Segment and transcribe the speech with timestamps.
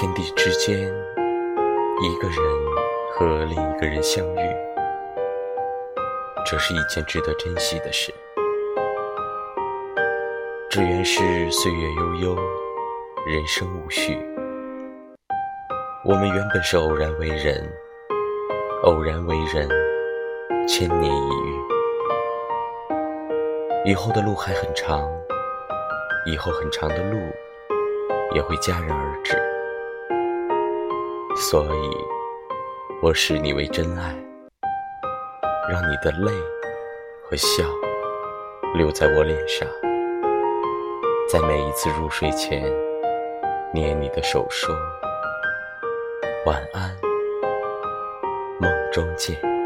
[0.00, 2.36] 天地之间，一个人
[3.12, 4.56] 和另一个人相遇，
[6.46, 8.10] 这是一件值得珍惜的事。
[10.70, 11.20] 只愿是
[11.50, 12.34] 岁月悠悠，
[13.26, 14.16] 人生无序。
[16.06, 17.70] 我们原本是偶然为人，
[18.84, 19.68] 偶然为人，
[20.66, 21.60] 千年一遇。
[23.84, 25.06] 以后的路还很长，
[26.24, 27.18] 以后很长的路
[28.34, 29.36] 也会戛然而止。
[31.40, 31.90] 所以，
[33.00, 34.14] 我视你为真爱，
[35.70, 36.30] 让你的泪
[37.24, 37.64] 和笑
[38.74, 39.66] 留在我脸上，
[41.26, 42.70] 在每一次入睡前
[43.72, 44.76] 捏你的手，说
[46.44, 46.94] 晚安，
[48.60, 49.59] 梦中见。